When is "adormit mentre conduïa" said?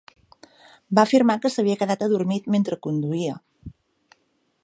2.07-3.39